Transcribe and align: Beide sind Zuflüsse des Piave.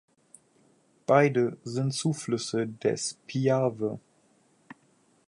Beide 1.05 1.57
sind 1.63 1.93
Zuflüsse 1.93 2.65
des 2.67 3.19
Piave. 3.27 3.99